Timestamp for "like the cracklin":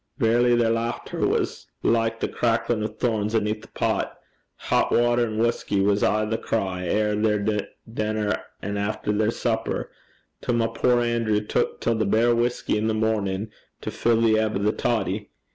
1.83-2.83